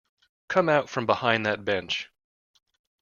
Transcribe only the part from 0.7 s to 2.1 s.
from behind that bench.